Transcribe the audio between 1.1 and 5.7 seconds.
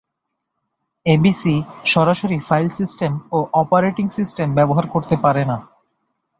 ABC সরাসরি file system ও operating system ব্যবহার করতে পারে না।